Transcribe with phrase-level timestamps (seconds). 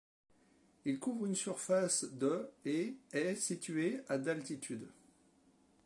[0.85, 4.87] Il couvre une surface de et est situé à d'altitude.